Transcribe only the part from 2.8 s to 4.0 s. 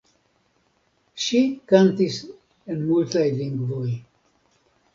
multaj lingvoj.